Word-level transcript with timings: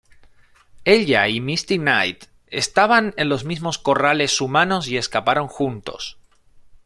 Ella 0.83 1.27
y 1.29 1.41
Misty 1.41 1.77
Knight 1.77 2.25
estaban 2.47 3.13
en 3.17 3.29
los 3.29 3.45
mismos 3.45 3.77
corrales 3.77 4.41
humanos 4.41 4.87
y 4.87 4.97
escaparon 4.97 5.47
juntos. 5.47 6.17